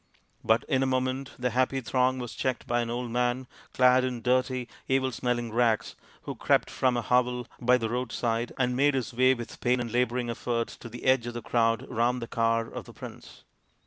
But 0.43 0.63
in 0.67 0.81
a 0.81 0.87
moment 0.87 1.33
the 1.37 1.51
happy 1.51 1.79
throng 1.79 2.17
was 2.17 2.33
checked 2.33 2.65
by 2.65 2.81
an 2.81 2.89
old 2.89 3.11
man 3.11 3.45
clad 3.71 4.03
in 4.03 4.23
dirty 4.23 4.67
evil 4.87 5.11
smelling 5.11 5.51
rags, 5.53 5.95
who 6.23 6.33
crept 6.33 6.71
from 6.71 6.97
a 6.97 7.03
hovel 7.03 7.45
by 7.61 7.77
the 7.77 7.87
roadside 7.87 8.51
and 8.57 8.75
made 8.75 8.95
his 8.95 9.13
way 9.13 9.35
with 9.35 9.61
pain 9.61 9.79
and 9.79 9.91
labouring 9.91 10.31
effort 10.31 10.69
to 10.79 10.89
the 10.89 11.03
edge 11.05 11.27
of 11.27 11.35
the 11.35 11.43
crowd 11.43 11.83
around 11.83 12.17
the 12.17 12.25
car 12.27 12.65
of 12.65 12.85
the 12.85 12.93
prince. 12.93 13.43